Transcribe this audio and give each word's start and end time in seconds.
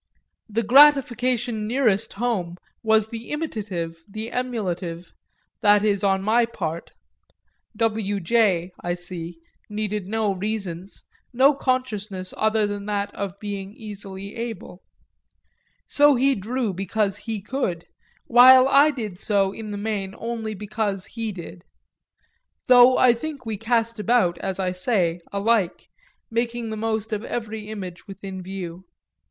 The 0.49 0.63
gratification 0.63 1.67
nearest 1.67 2.13
home 2.13 2.57
was 2.81 3.09
the 3.09 3.29
imitative, 3.29 4.03
the 4.07 4.31
emulative 4.31 5.11
that 5.61 5.83
is 5.85 6.03
on 6.03 6.23
my 6.23 6.47
part: 6.47 6.93
W. 7.77 8.19
J., 8.19 8.71
I 8.83 8.95
see, 8.95 9.37
needed 9.69 10.07
no 10.07 10.33
reasons, 10.33 11.03
no 11.31 11.53
consciousness 11.53 12.33
other 12.35 12.65
than 12.65 12.87
that 12.87 13.13
of 13.13 13.39
being 13.39 13.75
easily 13.75 14.35
able. 14.35 14.81
So 15.85 16.15
he 16.15 16.33
drew 16.33 16.73
because 16.73 17.17
he 17.17 17.39
could, 17.39 17.85
while 18.25 18.67
I 18.69 18.89
did 18.89 19.19
so 19.19 19.51
in 19.51 19.69
the 19.69 19.77
main 19.77 20.15
only 20.17 20.55
because 20.55 21.05
he 21.05 21.31
did; 21.31 21.63
though 22.65 22.97
I 22.97 23.13
think 23.13 23.45
we 23.45 23.55
cast 23.55 23.99
about, 23.99 24.39
as 24.39 24.59
I 24.59 24.71
say, 24.71 25.19
alike, 25.31 25.89
making 26.31 26.71
the 26.71 26.75
most 26.75 27.13
of 27.13 27.23
every 27.23 27.69
image 27.69 28.07
within 28.07 28.41
view. 28.41 28.85